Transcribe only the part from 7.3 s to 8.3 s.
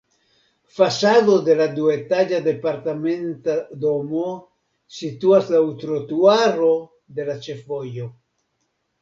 la ĉefvojo.